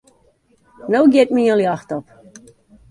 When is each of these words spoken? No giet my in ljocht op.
No 0.91 1.01
giet 1.13 1.33
my 1.35 1.43
in 1.51 1.59
ljocht 1.61 1.89
op. 1.97 2.05